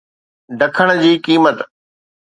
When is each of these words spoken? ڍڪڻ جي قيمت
ڍڪڻ 0.59 0.87
جي 1.01 1.11
قيمت 1.25 1.57